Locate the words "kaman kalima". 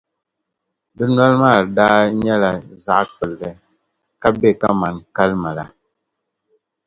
4.61-5.51